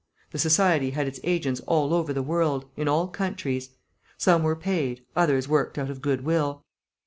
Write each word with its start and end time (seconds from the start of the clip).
The 0.31 0.39
society 0.39 0.89
had 0.89 1.07
its 1.07 1.19
agents 1.23 1.61
all 1.67 1.93
over 1.93 2.11
the 2.11 2.23
world, 2.23 2.65
in 2.75 2.87
all 2.87 3.07
countries. 3.07 3.69
Some 4.17 4.41
were 4.41 4.55
paid, 4.55 5.05
others 5.15 5.47
worked 5.47 5.77
out 5.77 5.91
of 5.91 6.01
good 6.01 6.21
will. 6.21 6.63